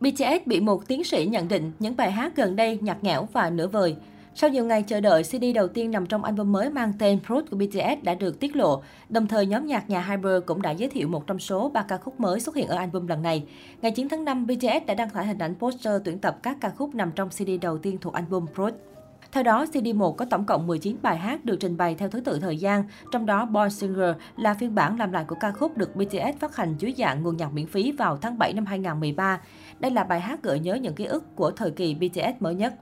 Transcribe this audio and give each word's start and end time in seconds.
BTS 0.00 0.46
bị 0.46 0.60
một 0.60 0.88
tiến 0.88 1.04
sĩ 1.04 1.26
nhận 1.26 1.48
định 1.48 1.72
những 1.78 1.96
bài 1.96 2.10
hát 2.10 2.36
gần 2.36 2.56
đây 2.56 2.78
nhạt 2.82 3.04
nhẽo 3.04 3.28
và 3.32 3.50
nửa 3.50 3.66
vời. 3.66 3.96
Sau 4.34 4.50
nhiều 4.50 4.64
ngày 4.64 4.82
chờ 4.82 5.00
đợi, 5.00 5.22
CD 5.22 5.44
đầu 5.54 5.68
tiên 5.68 5.90
nằm 5.90 6.06
trong 6.06 6.24
album 6.24 6.52
mới 6.52 6.70
mang 6.70 6.92
tên 6.98 7.18
Fruit 7.26 7.42
của 7.50 7.56
BTS 7.56 8.02
đã 8.02 8.14
được 8.14 8.40
tiết 8.40 8.56
lộ. 8.56 8.82
Đồng 9.08 9.26
thời, 9.26 9.46
nhóm 9.46 9.66
nhạc 9.66 9.90
nhà 9.90 10.02
Hyper 10.02 10.42
cũng 10.46 10.62
đã 10.62 10.70
giới 10.70 10.88
thiệu 10.88 11.08
một 11.08 11.26
trong 11.26 11.38
số 11.38 11.68
ba 11.68 11.82
ca 11.82 11.96
khúc 11.96 12.20
mới 12.20 12.40
xuất 12.40 12.56
hiện 12.56 12.68
ở 12.68 12.76
album 12.76 13.06
lần 13.06 13.22
này. 13.22 13.44
Ngày 13.82 13.92
9 13.92 14.08
tháng 14.08 14.24
5, 14.24 14.46
BTS 14.46 14.86
đã 14.86 14.94
đăng 14.94 15.10
tải 15.10 15.26
hình 15.26 15.38
ảnh 15.38 15.54
poster 15.54 16.02
tuyển 16.04 16.18
tập 16.18 16.38
các 16.42 16.56
ca 16.60 16.70
khúc 16.70 16.94
nằm 16.94 17.10
trong 17.14 17.28
CD 17.28 17.50
đầu 17.60 17.78
tiên 17.78 17.98
thuộc 18.00 18.12
album 18.12 18.46
Fruit. 18.54 18.72
Theo 19.36 19.42
đó, 19.42 19.64
CD1 19.72 20.12
có 20.12 20.24
tổng 20.24 20.44
cộng 20.44 20.66
19 20.66 20.96
bài 21.02 21.16
hát 21.16 21.44
được 21.44 21.56
trình 21.60 21.76
bày 21.76 21.94
theo 21.94 22.08
thứ 22.08 22.20
tự 22.20 22.38
thời 22.38 22.56
gian, 22.56 22.84
trong 23.12 23.26
đó 23.26 23.44
Born 23.44 23.70
Singer 23.70 24.16
là 24.36 24.54
phiên 24.54 24.74
bản 24.74 24.98
làm 24.98 25.12
lại 25.12 25.24
của 25.28 25.36
ca 25.40 25.52
khúc 25.52 25.76
được 25.76 25.96
BTS 25.96 26.38
phát 26.38 26.56
hành 26.56 26.74
dưới 26.78 26.94
dạng 26.98 27.22
nguồn 27.22 27.36
nhạc 27.36 27.52
miễn 27.52 27.66
phí 27.66 27.92
vào 27.92 28.16
tháng 28.16 28.38
7 28.38 28.52
năm 28.52 28.66
2013. 28.66 29.40
Đây 29.80 29.90
là 29.90 30.04
bài 30.04 30.20
hát 30.20 30.42
gợi 30.42 30.60
nhớ 30.60 30.74
những 30.74 30.94
ký 30.94 31.04
ức 31.04 31.36
của 31.36 31.50
thời 31.50 31.70
kỳ 31.70 31.94
BTS 31.94 32.40
mới 32.40 32.54
nhất. 32.54 32.74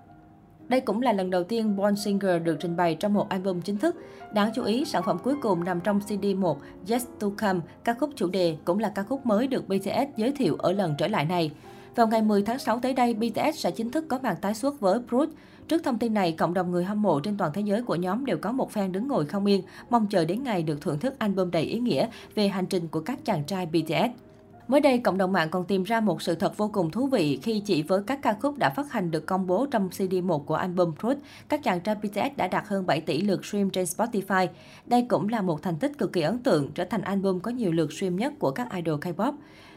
Đây 0.68 0.80
cũng 0.80 1.02
là 1.02 1.12
lần 1.12 1.30
đầu 1.30 1.44
tiên 1.44 1.76
Born 1.76 1.96
Singer 1.96 2.42
được 2.42 2.56
trình 2.60 2.76
bày 2.76 2.94
trong 2.94 3.14
một 3.14 3.28
album 3.28 3.60
chính 3.60 3.78
thức. 3.78 3.96
Đáng 4.32 4.50
chú 4.54 4.64
ý, 4.64 4.84
sản 4.84 5.02
phẩm 5.06 5.18
cuối 5.18 5.34
cùng 5.42 5.64
nằm 5.64 5.80
trong 5.80 6.00
CD1 6.08 6.56
Yes 6.88 7.06
to 7.20 7.26
Come, 7.36 7.60
ca 7.84 7.94
khúc 7.94 8.10
chủ 8.16 8.28
đề 8.28 8.56
cũng 8.64 8.78
là 8.78 8.88
ca 8.88 9.02
khúc 9.02 9.26
mới 9.26 9.46
được 9.46 9.68
BTS 9.68 10.16
giới 10.16 10.32
thiệu 10.32 10.56
ở 10.56 10.72
lần 10.72 10.94
trở 10.98 11.08
lại 11.08 11.24
này. 11.24 11.50
Vào 11.96 12.06
ngày 12.06 12.22
10 12.22 12.42
tháng 12.42 12.58
6 12.58 12.80
tới 12.80 12.92
đây, 12.92 13.14
BTS 13.14 13.56
sẽ 13.56 13.70
chính 13.70 13.90
thức 13.90 14.04
có 14.08 14.18
màn 14.22 14.36
tái 14.40 14.54
xuất 14.54 14.80
với 14.80 14.98
Brut. 14.98 15.28
Trước 15.68 15.84
thông 15.84 15.98
tin 15.98 16.14
này, 16.14 16.32
cộng 16.32 16.54
đồng 16.54 16.70
người 16.70 16.84
hâm 16.84 17.02
mộ 17.02 17.20
trên 17.20 17.36
toàn 17.36 17.50
thế 17.54 17.62
giới 17.62 17.82
của 17.82 17.94
nhóm 17.94 18.24
đều 18.24 18.38
có 18.38 18.52
một 18.52 18.70
fan 18.72 18.92
đứng 18.92 19.08
ngồi 19.08 19.26
không 19.26 19.46
yên, 19.46 19.62
mong 19.90 20.06
chờ 20.06 20.24
đến 20.24 20.42
ngày 20.42 20.62
được 20.62 20.80
thưởng 20.80 20.98
thức 20.98 21.18
album 21.18 21.50
đầy 21.50 21.62
ý 21.62 21.78
nghĩa 21.78 22.08
về 22.34 22.48
hành 22.48 22.66
trình 22.66 22.88
của 22.88 23.00
các 23.00 23.24
chàng 23.24 23.44
trai 23.44 23.66
BTS. 23.66 24.23
Mới 24.68 24.80
đây, 24.80 24.98
cộng 24.98 25.18
đồng 25.18 25.32
mạng 25.32 25.48
còn 25.50 25.64
tìm 25.64 25.82
ra 25.82 26.00
một 26.00 26.22
sự 26.22 26.34
thật 26.34 26.56
vô 26.56 26.70
cùng 26.72 26.90
thú 26.90 27.06
vị 27.06 27.38
khi 27.42 27.62
chỉ 27.64 27.82
với 27.82 28.02
các 28.06 28.22
ca 28.22 28.36
khúc 28.40 28.58
đã 28.58 28.70
phát 28.70 28.92
hành 28.92 29.10
được 29.10 29.26
công 29.26 29.46
bố 29.46 29.66
trong 29.70 29.88
CD1 29.88 30.38
của 30.38 30.54
album 30.54 30.92
Truth, 31.02 31.18
các 31.48 31.62
chàng 31.62 31.80
trai 31.80 31.94
BTS 31.94 32.36
đã 32.36 32.48
đạt 32.48 32.64
hơn 32.66 32.86
7 32.86 33.00
tỷ 33.00 33.20
lượt 33.20 33.44
stream 33.44 33.70
trên 33.70 33.84
Spotify. 33.84 34.46
Đây 34.86 35.06
cũng 35.08 35.28
là 35.28 35.42
một 35.42 35.62
thành 35.62 35.76
tích 35.76 35.98
cực 35.98 36.12
kỳ 36.12 36.20
ấn 36.20 36.38
tượng, 36.38 36.72
trở 36.74 36.84
thành 36.84 37.02
album 37.02 37.40
có 37.40 37.50
nhiều 37.50 37.72
lượt 37.72 37.92
stream 37.92 38.16
nhất 38.16 38.32
của 38.38 38.50
các 38.50 38.72
idol 38.72 39.00
K-pop. 39.00 39.32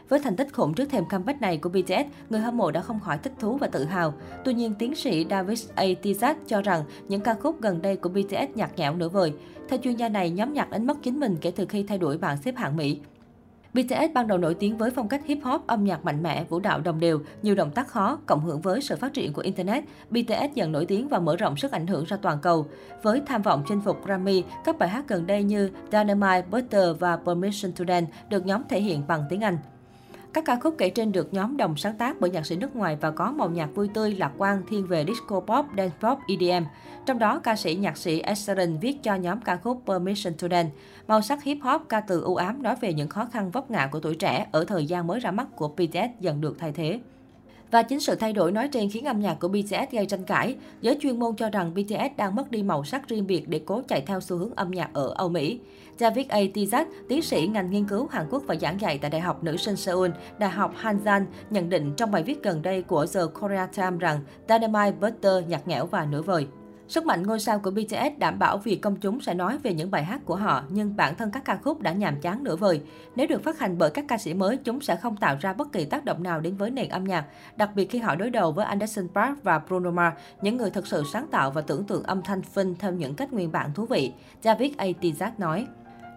Với 0.08 0.20
thành 0.20 0.36
tích 0.36 0.52
khủng 0.52 0.74
trước 0.74 0.90
thềm 0.90 1.04
comeback 1.04 1.40
này 1.40 1.58
của 1.58 1.68
BTS, 1.68 2.30
người 2.30 2.40
hâm 2.40 2.56
mộ 2.56 2.70
đã 2.70 2.80
không 2.80 3.00
khỏi 3.00 3.18
thích 3.18 3.32
thú 3.38 3.56
và 3.56 3.66
tự 3.66 3.84
hào. 3.84 4.14
Tuy 4.44 4.54
nhiên, 4.54 4.74
tiến 4.78 4.94
sĩ 4.94 5.26
David 5.30 5.68
A. 5.74 5.84
Tizak 6.02 6.34
cho 6.46 6.62
rằng 6.62 6.84
những 7.08 7.20
ca 7.20 7.34
khúc 7.34 7.60
gần 7.60 7.82
đây 7.82 7.96
của 7.96 8.08
BTS 8.08 8.54
nhạt 8.54 8.78
nhẽo 8.78 8.96
nửa 8.96 9.08
vời. 9.08 9.32
Theo 9.68 9.78
chuyên 9.82 9.96
gia 9.96 10.08
này, 10.08 10.30
nhóm 10.30 10.52
nhạc 10.52 10.70
đánh 10.70 10.86
mất 10.86 11.02
chính 11.02 11.20
mình 11.20 11.36
kể 11.40 11.50
từ 11.50 11.66
khi 11.66 11.82
thay 11.82 11.98
đổi 11.98 12.18
bảng 12.18 12.36
xếp 12.36 12.56
hạng 12.56 12.76
Mỹ. 12.76 13.00
BTS 13.74 14.12
ban 14.14 14.26
đầu 14.26 14.38
nổi 14.38 14.54
tiếng 14.54 14.76
với 14.76 14.90
phong 14.90 15.08
cách 15.08 15.26
hip 15.26 15.38
hop, 15.42 15.66
âm 15.66 15.84
nhạc 15.84 16.04
mạnh 16.04 16.22
mẽ, 16.22 16.44
vũ 16.44 16.60
đạo 16.60 16.80
đồng 16.80 17.00
đều, 17.00 17.20
nhiều 17.42 17.54
động 17.54 17.70
tác 17.70 17.88
khó, 17.88 18.18
cộng 18.26 18.40
hưởng 18.40 18.60
với 18.60 18.80
sự 18.80 18.96
phát 18.96 19.12
triển 19.12 19.32
của 19.32 19.42
Internet. 19.42 19.84
BTS 20.10 20.54
dần 20.54 20.72
nổi 20.72 20.86
tiếng 20.86 21.08
và 21.08 21.18
mở 21.18 21.36
rộng 21.36 21.56
sức 21.56 21.72
ảnh 21.72 21.86
hưởng 21.86 22.04
ra 22.04 22.16
toàn 22.22 22.38
cầu. 22.42 22.66
Với 23.02 23.22
tham 23.26 23.42
vọng 23.42 23.62
chinh 23.68 23.80
phục 23.80 24.06
Grammy, 24.06 24.44
các 24.64 24.78
bài 24.78 24.88
hát 24.88 25.04
gần 25.08 25.26
đây 25.26 25.42
như 25.42 25.70
Dynamite, 25.92 26.42
Butter 26.50 26.96
và 26.98 27.16
Permission 27.16 27.72
to 27.72 27.84
Dance 27.88 28.12
được 28.28 28.46
nhóm 28.46 28.62
thể 28.68 28.80
hiện 28.80 29.02
bằng 29.08 29.24
tiếng 29.28 29.40
Anh. 29.40 29.58
Các 30.32 30.44
ca 30.44 30.58
khúc 30.62 30.74
kể 30.78 30.90
trên 30.90 31.12
được 31.12 31.34
nhóm 31.34 31.56
đồng 31.56 31.76
sáng 31.76 31.96
tác 31.96 32.20
bởi 32.20 32.30
nhạc 32.30 32.46
sĩ 32.46 32.56
nước 32.56 32.76
ngoài 32.76 32.96
và 33.00 33.10
có 33.10 33.32
màu 33.32 33.50
nhạc 33.50 33.74
vui 33.74 33.88
tươi, 33.94 34.14
lạc 34.14 34.32
quan, 34.38 34.62
thiên 34.68 34.86
về 34.86 35.04
disco 35.04 35.40
pop, 35.40 35.66
dance 35.76 35.96
pop, 36.00 36.18
EDM. 36.28 36.64
Trong 37.06 37.18
đó, 37.18 37.38
ca 37.38 37.56
sĩ 37.56 37.74
nhạc 37.74 37.96
sĩ 37.96 38.20
Ed 38.20 38.50
viết 38.80 39.02
cho 39.02 39.14
nhóm 39.14 39.40
ca 39.40 39.56
khúc 39.56 39.82
Permission 39.86 40.34
to 40.34 40.48
Dance. 40.50 40.72
Màu 41.08 41.22
sắc 41.22 41.42
hip 41.42 41.58
hop 41.62 41.82
ca 41.88 42.00
từ 42.00 42.20
u 42.20 42.34
ám 42.34 42.62
nói 42.62 42.76
về 42.80 42.92
những 42.92 43.08
khó 43.08 43.24
khăn 43.32 43.50
vấp 43.50 43.70
ngã 43.70 43.86
của 43.86 44.00
tuổi 44.00 44.14
trẻ 44.14 44.46
ở 44.52 44.64
thời 44.64 44.86
gian 44.86 45.06
mới 45.06 45.20
ra 45.20 45.30
mắt 45.30 45.46
của 45.56 45.68
BTS 45.68 46.20
dần 46.20 46.40
được 46.40 46.56
thay 46.58 46.72
thế. 46.72 47.00
Và 47.70 47.82
chính 47.82 48.00
sự 48.00 48.14
thay 48.14 48.32
đổi 48.32 48.52
nói 48.52 48.68
trên 48.68 48.90
khiến 48.90 49.04
âm 49.04 49.20
nhạc 49.20 49.34
của 49.34 49.48
BTS 49.48 49.92
gây 49.92 50.06
tranh 50.06 50.24
cãi. 50.24 50.56
Giới 50.80 50.98
chuyên 51.00 51.18
môn 51.18 51.36
cho 51.36 51.50
rằng 51.50 51.74
BTS 51.74 52.16
đang 52.16 52.34
mất 52.34 52.50
đi 52.50 52.62
màu 52.62 52.84
sắc 52.84 53.08
riêng 53.08 53.26
biệt 53.26 53.48
để 53.48 53.60
cố 53.66 53.82
chạy 53.88 54.00
theo 54.00 54.20
xu 54.20 54.36
hướng 54.36 54.54
âm 54.56 54.70
nhạc 54.70 54.90
ở 54.92 55.12
Âu 55.16 55.28
Mỹ. 55.28 55.60
David 55.98 56.28
A. 56.28 56.38
Tizak, 56.54 56.84
tiến 57.08 57.22
sĩ 57.22 57.46
ngành 57.46 57.70
nghiên 57.70 57.84
cứu 57.84 58.06
Hàn 58.10 58.26
Quốc 58.30 58.42
và 58.46 58.54
giảng 58.54 58.80
dạy 58.80 58.98
tại 58.98 59.10
Đại 59.10 59.20
học 59.20 59.44
Nữ 59.44 59.56
sinh 59.56 59.76
Seoul, 59.76 60.10
Đại 60.38 60.50
học 60.50 60.72
Hansan, 60.76 61.26
nhận 61.50 61.68
định 61.68 61.92
trong 61.96 62.10
bài 62.10 62.22
viết 62.22 62.42
gần 62.42 62.62
đây 62.62 62.82
của 62.82 63.06
The 63.14 63.20
Korea 63.40 63.66
Times 63.66 64.00
rằng 64.00 64.20
Dynamite 64.48 64.92
Butter 65.00 65.48
nhạt 65.48 65.68
nhẽo 65.68 65.86
và 65.86 66.04
nửa 66.04 66.22
vời. 66.22 66.46
Sức 66.88 67.06
mạnh 67.06 67.22
ngôi 67.22 67.40
sao 67.40 67.58
của 67.58 67.70
BTS 67.70 68.18
đảm 68.18 68.38
bảo 68.38 68.58
việc 68.58 68.82
công 68.82 68.96
chúng 68.96 69.20
sẽ 69.20 69.34
nói 69.34 69.58
về 69.62 69.74
những 69.74 69.90
bài 69.90 70.04
hát 70.04 70.20
của 70.24 70.36
họ, 70.36 70.62
nhưng 70.68 70.96
bản 70.96 71.14
thân 71.14 71.30
các 71.30 71.44
ca 71.44 71.56
khúc 71.56 71.80
đã 71.80 71.92
nhàm 71.92 72.20
chán 72.20 72.44
nửa 72.44 72.56
vời. 72.56 72.80
Nếu 73.16 73.26
được 73.26 73.44
phát 73.44 73.58
hành 73.58 73.78
bởi 73.78 73.90
các 73.90 74.04
ca 74.08 74.18
sĩ 74.18 74.34
mới, 74.34 74.56
chúng 74.56 74.80
sẽ 74.80 74.96
không 74.96 75.16
tạo 75.16 75.36
ra 75.40 75.52
bất 75.52 75.72
kỳ 75.72 75.84
tác 75.84 76.04
động 76.04 76.22
nào 76.22 76.40
đến 76.40 76.56
với 76.56 76.70
nền 76.70 76.88
âm 76.88 77.04
nhạc, 77.04 77.24
đặc 77.56 77.70
biệt 77.74 77.90
khi 77.90 77.98
họ 77.98 78.14
đối 78.14 78.30
đầu 78.30 78.52
với 78.52 78.64
Anderson 78.64 79.08
Park 79.14 79.42
và 79.42 79.58
Bruno 79.58 79.90
Mars, 79.90 80.16
những 80.42 80.56
người 80.56 80.70
thực 80.70 80.86
sự 80.86 81.02
sáng 81.12 81.26
tạo 81.30 81.50
và 81.50 81.60
tưởng 81.60 81.84
tượng 81.84 82.02
âm 82.02 82.22
thanh 82.22 82.42
phinh 82.42 82.74
theo 82.78 82.92
những 82.92 83.14
cách 83.14 83.32
nguyên 83.32 83.52
bản 83.52 83.74
thú 83.74 83.86
vị. 83.86 84.12
David 84.42 84.72
A. 84.76 84.86
Tizak 85.00 85.30
nói. 85.38 85.66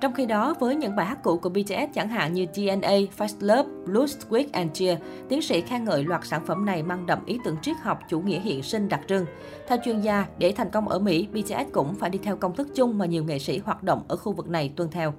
Trong 0.01 0.13
khi 0.13 0.25
đó, 0.25 0.53
với 0.59 0.75
những 0.75 0.95
bài 0.95 1.05
hát 1.05 1.23
cũ 1.23 1.37
của 1.37 1.49
BTS 1.49 1.93
chẳng 1.93 2.09
hạn 2.09 2.33
như 2.33 2.45
DNA, 2.53 2.91
Fast 3.17 3.35
Love, 3.39 3.69
Blues, 3.85 4.17
Quick 4.29 4.53
and 4.53 4.71
Cheer, 4.73 4.99
tiến 5.29 5.41
sĩ 5.41 5.61
khen 5.61 5.83
ngợi 5.83 6.03
loạt 6.03 6.25
sản 6.25 6.45
phẩm 6.45 6.65
này 6.65 6.83
mang 6.83 7.05
đậm 7.05 7.25
ý 7.25 7.39
tưởng 7.43 7.57
triết 7.61 7.77
học 7.77 7.99
chủ 8.09 8.21
nghĩa 8.21 8.39
hiện 8.39 8.63
sinh 8.63 8.89
đặc 8.89 9.01
trưng. 9.07 9.25
Theo 9.67 9.77
chuyên 9.85 10.01
gia, 10.01 10.25
để 10.37 10.51
thành 10.51 10.69
công 10.69 10.87
ở 10.87 10.99
Mỹ, 10.99 11.27
BTS 11.31 11.71
cũng 11.71 11.95
phải 11.95 12.09
đi 12.09 12.19
theo 12.23 12.35
công 12.35 12.55
thức 12.55 12.67
chung 12.75 12.97
mà 12.97 13.05
nhiều 13.05 13.23
nghệ 13.23 13.39
sĩ 13.39 13.57
hoạt 13.57 13.83
động 13.83 14.03
ở 14.07 14.15
khu 14.15 14.33
vực 14.33 14.49
này 14.49 14.73
tuân 14.75 14.89
theo. 14.91 15.13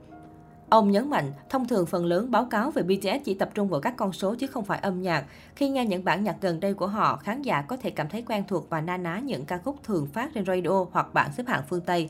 Ông 0.69 0.91
nhấn 0.91 1.11
mạnh, 1.11 1.33
thông 1.49 1.69
thường 1.69 1.87
phần 1.87 2.05
lớn 2.05 2.31
báo 2.31 2.45
cáo 2.45 2.71
về 2.71 2.83
BTS 2.83 3.25
chỉ 3.25 3.35
tập 3.35 3.51
trung 3.55 3.69
vào 3.69 3.81
các 3.81 3.97
con 3.97 4.13
số 4.13 4.35
chứ 4.35 4.47
không 4.47 4.65
phải 4.65 4.79
âm 4.79 5.03
nhạc. 5.03 5.25
Khi 5.57 5.69
nghe 5.69 5.87
những 5.87 6.05
bản 6.05 6.25
nhạc 6.25 6.37
gần 6.41 6.61
đây 6.61 6.75
của 6.75 6.87
họ, 6.87 7.17
khán 7.17 7.43
giả 7.43 7.63
có 7.63 7.77
thể 7.77 7.91
cảm 7.91 8.09
thấy 8.09 8.23
quen 8.23 8.45
thuộc 8.49 8.71
và 8.71 8.81
na 8.81 8.97
ná 8.97 9.19
những 9.19 9.45
ca 9.45 9.59
khúc 9.59 9.77
thường 9.85 10.07
phát 10.07 10.35
trên 10.35 10.45
radio 10.45 10.85
hoặc 10.93 11.15
bảng 11.15 11.33
xếp 11.33 11.47
hạng 11.47 11.63
phương 11.69 11.81
Tây. 11.81 12.09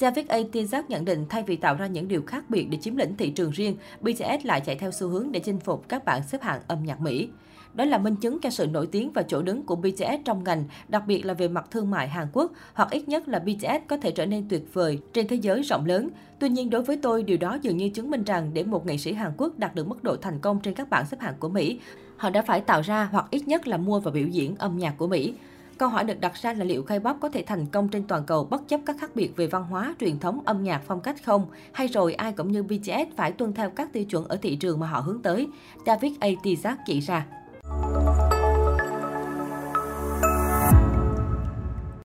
David 0.00 0.26
A. 0.28 0.38
Tizak 0.52 0.82
nhận 0.88 1.04
định 1.04 1.26
thay 1.28 1.42
vì 1.42 1.56
tạo 1.56 1.74
ra 1.74 1.86
những 1.86 2.08
điều 2.08 2.22
khác 2.22 2.50
biệt 2.50 2.66
để 2.70 2.78
chiếm 2.80 2.96
lĩnh 2.96 3.16
thị 3.16 3.30
trường 3.30 3.50
riêng, 3.50 3.76
BTS 4.00 4.44
lại 4.44 4.60
chạy 4.60 4.76
theo 4.76 4.90
xu 4.90 5.08
hướng 5.08 5.32
để 5.32 5.40
chinh 5.40 5.60
phục 5.60 5.88
các 5.88 6.04
bảng 6.04 6.22
xếp 6.22 6.42
hạng 6.42 6.60
âm 6.68 6.84
nhạc 6.84 7.00
Mỹ. 7.00 7.28
Đó 7.74 7.84
là 7.84 7.98
minh 7.98 8.16
chứng 8.16 8.38
cho 8.40 8.50
sự 8.50 8.66
nổi 8.66 8.86
tiếng 8.86 9.12
và 9.12 9.22
chỗ 9.22 9.42
đứng 9.42 9.62
của 9.62 9.76
BTS 9.76 10.24
trong 10.24 10.44
ngành, 10.44 10.64
đặc 10.88 11.02
biệt 11.06 11.26
là 11.26 11.34
về 11.34 11.48
mặt 11.48 11.66
thương 11.70 11.90
mại 11.90 12.08
Hàn 12.08 12.26
Quốc, 12.32 12.52
hoặc 12.74 12.90
ít 12.90 13.08
nhất 13.08 13.28
là 13.28 13.38
BTS 13.38 13.86
có 13.88 13.96
thể 13.96 14.10
trở 14.10 14.26
nên 14.26 14.48
tuyệt 14.48 14.74
vời 14.74 14.98
trên 15.12 15.28
thế 15.28 15.36
giới 15.36 15.62
rộng 15.62 15.86
lớn. 15.86 16.08
Tuy 16.38 16.48
nhiên, 16.48 16.70
đối 16.70 16.82
với 16.82 16.96
tôi, 16.96 17.22
điều 17.22 17.36
đó 17.36 17.58
dường 17.62 17.76
như 17.76 17.88
chứng 17.88 18.10
minh 18.10 18.24
rằng 18.24 18.50
để 18.54 18.64
một 18.64 18.86
nghệ 18.86 18.96
sĩ 18.96 19.12
Hàn 19.12 19.32
Quốc 19.36 19.58
đạt 19.58 19.74
được 19.74 19.88
mức 19.88 20.04
độ 20.04 20.16
thành 20.16 20.38
công 20.38 20.60
trên 20.60 20.74
các 20.74 20.90
bảng 20.90 21.06
xếp 21.06 21.20
hạng 21.20 21.34
của 21.38 21.48
Mỹ, 21.48 21.80
họ 22.16 22.30
đã 22.30 22.42
phải 22.42 22.60
tạo 22.60 22.80
ra 22.80 23.08
hoặc 23.12 23.26
ít 23.30 23.48
nhất 23.48 23.68
là 23.68 23.76
mua 23.76 24.00
và 24.00 24.10
biểu 24.10 24.26
diễn 24.26 24.56
âm 24.56 24.78
nhạc 24.78 24.94
của 24.98 25.06
Mỹ. 25.06 25.34
Câu 25.80 25.88
hỏi 25.88 26.04
được 26.04 26.20
đặt 26.20 26.34
ra 26.34 26.52
là 26.52 26.64
liệu 26.64 26.82
K-pop 26.82 27.18
có 27.20 27.28
thể 27.28 27.42
thành 27.46 27.66
công 27.66 27.88
trên 27.88 28.06
toàn 28.06 28.24
cầu 28.26 28.44
bất 28.44 28.68
chấp 28.68 28.80
các 28.86 28.96
khác 29.00 29.10
biệt 29.14 29.36
về 29.36 29.46
văn 29.46 29.64
hóa, 29.64 29.94
truyền 30.00 30.18
thống, 30.18 30.40
âm 30.44 30.62
nhạc, 30.62 30.82
phong 30.86 31.00
cách 31.00 31.24
không? 31.24 31.46
Hay 31.72 31.86
rồi 31.86 32.14
ai 32.14 32.32
cũng 32.32 32.52
như 32.52 32.62
BTS 32.62 33.16
phải 33.16 33.32
tuân 33.32 33.52
theo 33.52 33.70
các 33.70 33.92
tiêu 33.92 34.04
chuẩn 34.04 34.24
ở 34.24 34.36
thị 34.36 34.56
trường 34.56 34.80
mà 34.80 34.86
họ 34.86 35.00
hướng 35.00 35.22
tới? 35.22 35.48
David 35.86 36.12
A. 36.20 36.28
Tizak 36.28 36.76
chỉ 36.86 37.00
ra. 37.00 37.26